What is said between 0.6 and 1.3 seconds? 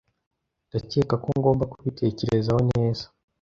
Ndakeka ko